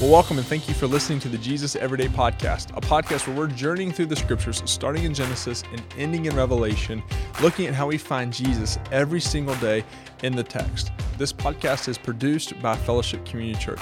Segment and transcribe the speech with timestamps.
[0.00, 3.36] Well, welcome and thank you for listening to the Jesus Everyday Podcast, a podcast where
[3.36, 7.02] we're journeying through the scriptures, starting in Genesis and ending in Revelation,
[7.42, 9.84] looking at how we find Jesus every single day
[10.22, 10.92] in the text.
[11.16, 13.80] This podcast is produced by Fellowship Community Church.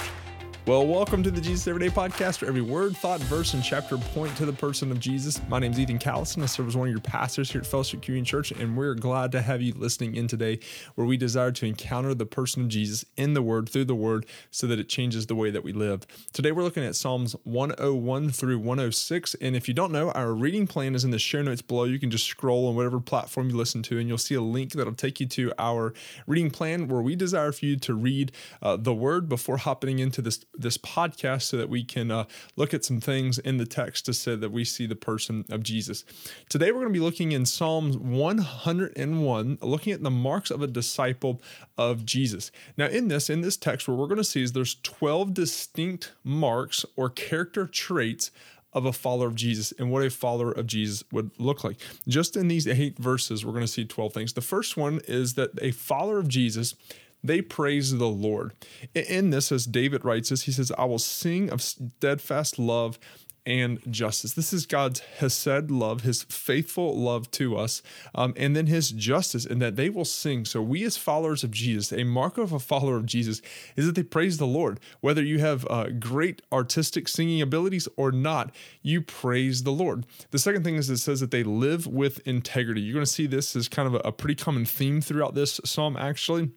[0.67, 4.35] Well, welcome to the Jesus Everyday Podcast, where every word, thought, verse, and chapter point
[4.35, 5.39] to the person of Jesus.
[5.47, 6.43] My name is Ethan Callison.
[6.43, 9.31] I serve as one of your pastors here at Fellowship Community Church, and we're glad
[9.31, 10.59] to have you listening in today,
[10.95, 14.25] where we desire to encounter the person of Jesus in the Word, through the Word,
[14.51, 16.05] so that it changes the way that we live.
[16.33, 19.35] Today, we're looking at Psalms 101 through 106.
[19.35, 21.85] And if you don't know, our reading plan is in the show notes below.
[21.85, 24.73] You can just scroll on whatever platform you listen to, and you'll see a link
[24.73, 25.93] that'll take you to our
[26.25, 30.21] reading plan, where we desire for you to read uh, the Word before hopping into
[30.21, 32.25] this this podcast so that we can uh,
[32.55, 35.63] look at some things in the text to say that we see the person of
[35.63, 36.03] Jesus.
[36.49, 40.67] Today we're going to be looking in Psalms 101, looking at the marks of a
[40.67, 41.41] disciple
[41.77, 42.51] of Jesus.
[42.77, 46.11] Now, in this, in this text, what we're going to see is there's 12 distinct
[46.23, 48.31] marks or character traits
[48.73, 51.77] of a follower of Jesus and what a follower of Jesus would look like.
[52.07, 54.33] Just in these eight verses, we're going to see 12 things.
[54.33, 56.75] The first one is that a follower of Jesus
[57.23, 58.53] they praise the Lord.
[58.93, 62.99] In this, as David writes this, he says, I will sing of steadfast love
[63.47, 64.33] and justice.
[64.33, 67.81] This is God's Hesed love, His faithful love to us,
[68.13, 70.43] um, and then His justice, and that they will sing.
[70.43, 73.41] So, we as followers of Jesus, a mark of a follower of Jesus
[73.77, 74.81] is that they praise the Lord.
[74.99, 80.05] Whether you have uh, great artistic singing abilities or not, you praise the Lord.
[80.31, 82.81] The second thing is it says that they live with integrity.
[82.81, 85.61] You're going to see this as kind of a, a pretty common theme throughout this
[85.63, 86.51] psalm, actually.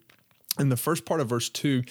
[0.58, 1.84] In the first part of verse 2,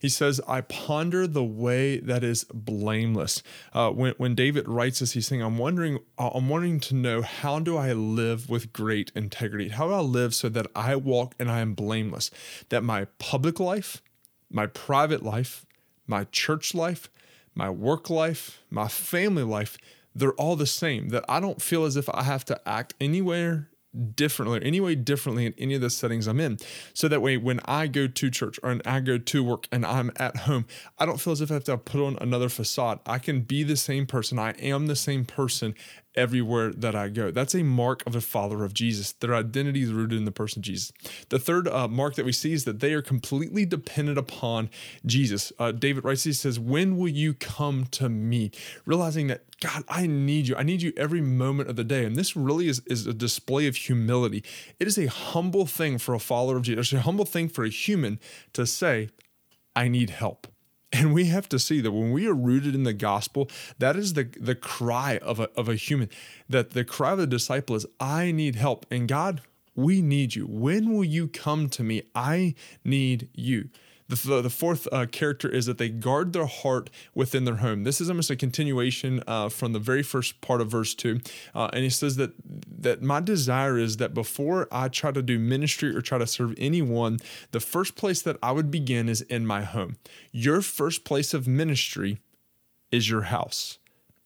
[0.00, 3.42] he says, I ponder the way that is blameless.
[3.72, 7.22] Uh, when, when David writes this, he's saying, I'm wondering, uh, I'm wanting to know
[7.22, 9.70] how do I live with great integrity?
[9.70, 12.30] How do I live so that I walk and I am blameless?
[12.68, 14.02] That my public life,
[14.50, 15.64] my private life,
[16.06, 17.08] my church life,
[17.54, 19.78] my work life, my family life,
[20.14, 21.08] they're all the same.
[21.08, 23.70] That I don't feel as if I have to act anywhere
[24.14, 26.58] differently or anyway differently in any of the settings I'm in.
[26.94, 30.10] So that way when I go to church or I go to work and I'm
[30.16, 30.66] at home,
[30.98, 33.00] I don't feel as if I have to put on another facade.
[33.06, 34.38] I can be the same person.
[34.38, 35.74] I am the same person
[36.14, 37.30] everywhere that I go.
[37.30, 39.12] That's a mark of a follower of Jesus.
[39.12, 40.92] Their identity is rooted in the person of Jesus.
[41.28, 44.70] The third uh, mark that we see is that they are completely dependent upon
[45.06, 45.52] Jesus.
[45.58, 48.50] Uh, David writes, he says, When will you come to me?
[48.84, 50.56] Realizing that, God, I need you.
[50.56, 52.04] I need you every moment of the day.
[52.04, 54.44] And this really is, is a display of humility.
[54.80, 57.64] It is a humble thing for a follower of Jesus, it's a humble thing for
[57.64, 58.18] a human
[58.52, 59.10] to say,
[59.74, 60.46] I need help.
[60.92, 64.12] And we have to see that when we are rooted in the gospel, that is
[64.12, 66.10] the, the cry of a, of a human,
[66.48, 68.84] that the cry of the disciple is, I need help.
[68.90, 69.40] And God,
[69.74, 70.46] we need you.
[70.46, 72.02] When will you come to me?
[72.14, 72.54] I
[72.84, 73.70] need you.
[74.12, 77.84] The, the fourth uh, character is that they guard their heart within their home.
[77.84, 81.20] This is almost a continuation uh, from the very first part of verse two,
[81.54, 85.38] uh, and he says that that my desire is that before I try to do
[85.38, 87.18] ministry or try to serve anyone,
[87.52, 89.96] the first place that I would begin is in my home.
[90.30, 92.18] Your first place of ministry
[92.90, 93.78] is your house.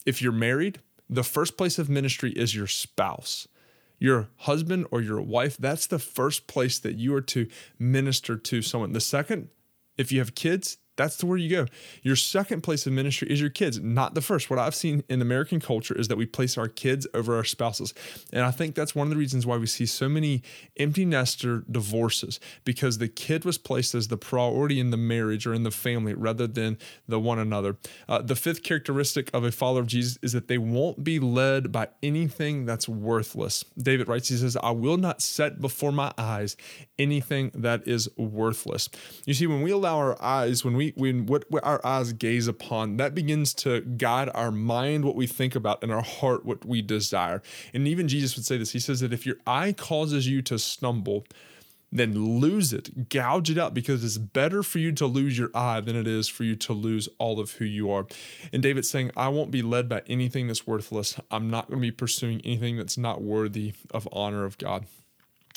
[0.04, 3.47] If you're married, the first place of ministry is your spouse
[3.98, 7.48] your husband or your wife, that's the first place that you are to
[7.78, 8.92] minister to someone.
[8.92, 9.48] The second
[9.97, 11.67] if you have kids, that's the where you go.
[12.03, 14.51] Your second place of ministry is your kids, not the first.
[14.51, 17.95] What I've seen in American culture is that we place our kids over our spouses.
[18.33, 20.43] And I think that's one of the reasons why we see so many
[20.79, 25.55] empty nester divorces because the kid was placed as the priority in the marriage or
[25.55, 27.77] in the family rather than the one another.
[28.09, 31.71] Uh, the fifth characteristic of a follower of Jesus is that they won't be led
[31.73, 33.65] by anything that's worthless.
[33.77, 36.57] David writes, he says, I will not set before my eyes
[36.99, 38.89] anything that is worthless.
[39.25, 42.47] You see, when we allow our eyes, when we when what, what our eyes gaze
[42.47, 46.64] upon, that begins to guide our mind, what we think about, and our heart, what
[46.64, 47.42] we desire.
[47.74, 48.72] And even Jesus would say this.
[48.72, 51.24] He says that if your eye causes you to stumble,
[51.92, 55.80] then lose it, gouge it out, because it's better for you to lose your eye
[55.80, 58.06] than it is for you to lose all of who you are.
[58.53, 61.18] And David's saying, I won't be led by anything that's worthless.
[61.30, 64.86] I'm not going to be pursuing anything that's not worthy of honor of God.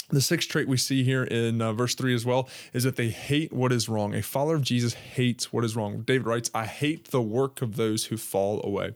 [0.09, 3.09] The sixth trait we see here in uh, verse 3 as well is that they
[3.09, 4.15] hate what is wrong.
[4.15, 6.01] A follower of Jesus hates what is wrong.
[6.01, 8.95] David writes, I hate the work of those who fall away.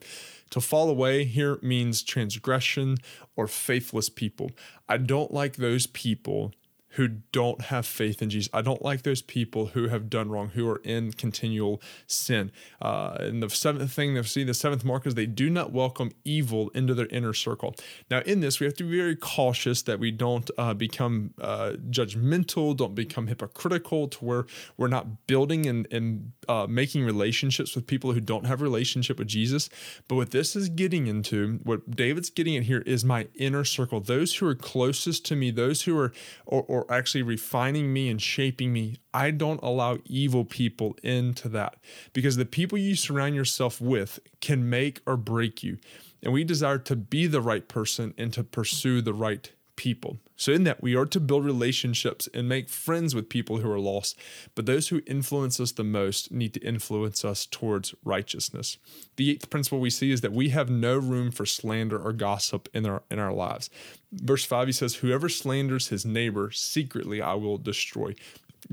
[0.49, 2.97] To fall away here means transgression
[3.35, 4.51] or faithless people.
[4.89, 6.51] I don't like those people
[6.93, 8.49] who don't have faith in Jesus.
[8.53, 12.51] I don't like those people who have done wrong, who are in continual sin.
[12.81, 16.11] Uh, and the seventh thing that see, the seventh mark is they do not welcome
[16.23, 17.75] evil into their inner circle.
[18.11, 21.73] Now, in this, we have to be very cautious that we don't uh, become uh,
[21.89, 24.45] judgmental, don't become hypocritical to where
[24.77, 29.27] we're not building and, and uh, making relationships with people who don't have relationship with
[29.27, 29.67] Jesus.
[30.07, 33.99] But what this is getting into, what David's getting at here is my inner circle,
[33.99, 36.13] those who are closest to me, those who are
[36.45, 38.97] or, or actually refining me and shaping me.
[39.13, 41.77] I don't allow evil people into that
[42.13, 45.77] because the people you surround yourself with can make or break you.
[46.21, 50.19] And we desire to be the right person and to pursue the right people.
[50.35, 53.79] So, in that, we are to build relationships and make friends with people who are
[53.79, 54.17] lost,
[54.55, 58.77] but those who influence us the most need to influence us towards righteousness.
[59.15, 62.67] The eighth principle we see is that we have no room for slander or gossip
[62.73, 63.69] in our in our lives.
[64.11, 68.13] Verse 5 he says, Whoever slanders his neighbor secretly I will destroy.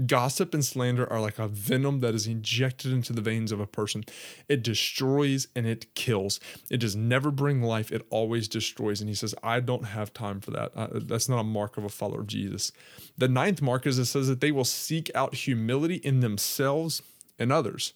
[0.06, 3.66] Gossip and slander are like a venom that is injected into the veins of a
[3.66, 4.04] person.
[4.48, 6.40] It destroys and it kills.
[6.70, 9.00] It does never bring life, it always destroys.
[9.00, 10.72] And he says, I don't have time for that.
[10.76, 12.72] Uh, that's not a mark of a follower of Jesus.
[13.18, 17.02] The ninth mark is it says that they will seek out humility in themselves
[17.38, 17.92] and others.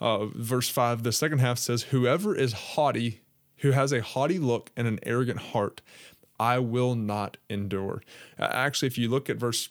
[0.00, 3.20] Uh, verse 5, the second half says, Whoever is haughty,
[3.58, 5.80] who has a haughty look and an arrogant heart,
[6.38, 8.02] I will not endure.
[8.38, 9.70] Actually, if you look at verse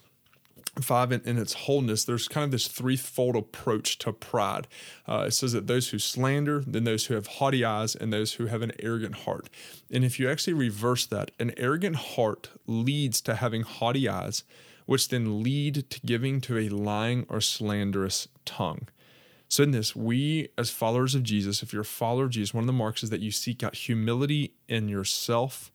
[0.82, 4.68] five in, in, its wholeness, there's kind of this threefold approach to pride.
[5.08, 8.34] Uh, it says that those who slander, then those who have haughty eyes, and those
[8.34, 9.50] who have an arrogant heart.
[9.92, 14.44] And if you actually reverse that, an arrogant heart leads to having haughty eyes,
[14.86, 18.88] which then lead to giving to a lying or slanderous tongue.
[19.50, 22.64] So, in this, we as followers of Jesus, if you're a follower of Jesus, one
[22.64, 25.72] of the marks is that you seek out humility in yourself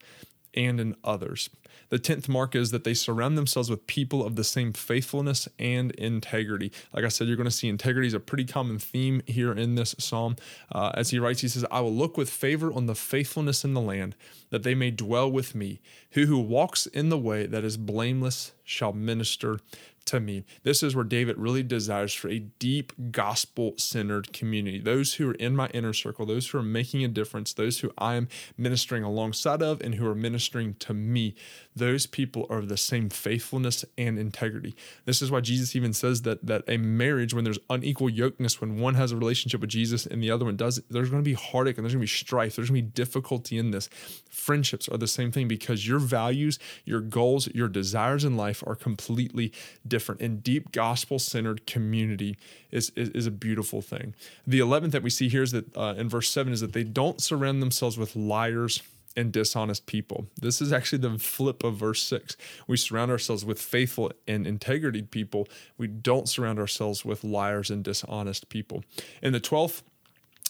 [0.54, 1.48] and in others.
[1.90, 5.92] The tenth mark is that they surround themselves with people of the same faithfulness and
[5.92, 6.72] integrity.
[6.92, 9.74] Like I said, you're going to see integrity is a pretty common theme here in
[9.74, 10.36] this psalm.
[10.70, 13.74] Uh, as he writes, he says, I will look with favor on the faithfulness in
[13.74, 14.16] the land,
[14.50, 15.80] that they may dwell with me.
[16.12, 19.60] Who who walks in the way that is blameless shall minister
[20.06, 20.44] to me.
[20.62, 24.80] This is where David really desires for a deep gospel centered community.
[24.80, 27.92] Those who are in my inner circle, those who are making a difference, those who
[27.98, 31.34] I am ministering alongside of and who are ministering to me,
[31.74, 34.74] those people are of the same faithfulness and integrity.
[35.04, 38.78] This is why Jesus even says that that a marriage, when there's unequal yokeness, when
[38.78, 41.34] one has a relationship with Jesus and the other one doesn't, there's going to be
[41.34, 42.56] heartache and there's going to be strife.
[42.56, 43.88] There's going to be difficulty in this.
[44.30, 48.74] Friendships are the same thing because your values, your goals, your desires in life are
[48.74, 49.52] completely
[49.92, 50.22] different.
[50.22, 52.38] And deep gospel centered community
[52.70, 54.14] is, is, is, a beautiful thing.
[54.46, 56.82] The 11th that we see here is that uh, in verse 7 is that they
[56.82, 58.82] don't surround themselves with liars
[59.18, 60.28] and dishonest people.
[60.40, 62.38] This is actually the flip of verse 6.
[62.66, 65.46] We surround ourselves with faithful and integrity people.
[65.76, 68.84] We don't surround ourselves with liars and dishonest people.
[69.20, 69.82] In the 12th,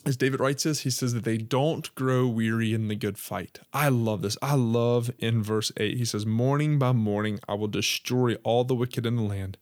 [0.05, 3.61] as David writes this, he says that they don't grow weary in the good fight.
[3.73, 4.37] I love this.
[4.43, 8.75] I love in verse 8, he says, Morning by morning, I will destroy all the
[8.75, 9.59] wicked in the land,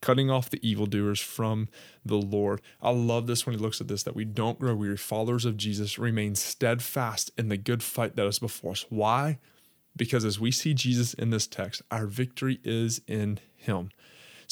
[0.00, 1.68] cutting off the evildoers from
[2.04, 2.62] the Lord.
[2.80, 4.96] I love this when he looks at this that we don't grow weary.
[4.96, 8.86] Followers of Jesus remain steadfast in the good fight that is before us.
[8.88, 9.38] Why?
[9.94, 13.90] Because as we see Jesus in this text, our victory is in him.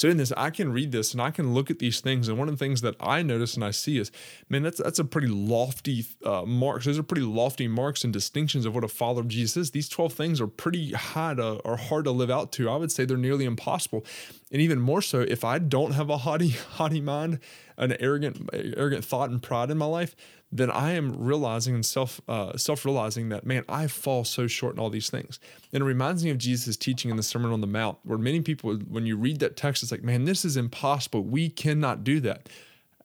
[0.00, 2.26] So in this, I can read this and I can look at these things.
[2.26, 4.10] And one of the things that I notice and I see is,
[4.48, 6.86] man, that's that's a pretty lofty uh, marks.
[6.86, 9.70] Those are pretty lofty marks and distinctions of what a follower of Jesus is.
[9.72, 12.70] These 12 things are pretty high to, or hard to live out to.
[12.70, 14.06] I would say they're nearly impossible.
[14.50, 17.38] And even more so, if I don't have a haughty, haughty mind,
[17.80, 20.14] an arrogant, arrogant thought and pride in my life,
[20.52, 24.74] then I am realizing and self uh, self realizing that man, I fall so short
[24.74, 25.40] in all these things.
[25.72, 28.40] And it reminds me of Jesus' teaching in the Sermon on the Mount, where many
[28.40, 31.22] people, when you read that text, it's like, man, this is impossible.
[31.22, 32.48] We cannot do that.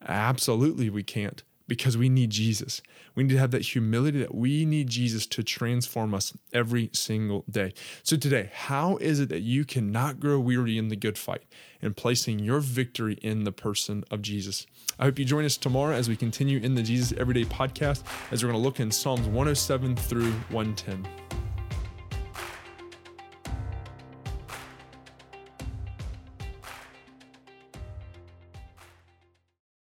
[0.07, 2.81] Absolutely, we can't because we need Jesus.
[3.15, 7.43] We need to have that humility that we need Jesus to transform us every single
[7.49, 7.73] day.
[8.03, 11.43] So, today, how is it that you cannot grow weary in the good fight
[11.81, 14.67] and placing your victory in the person of Jesus?
[14.99, 18.43] I hope you join us tomorrow as we continue in the Jesus Everyday podcast as
[18.43, 21.24] we're going to look in Psalms 107 through 110.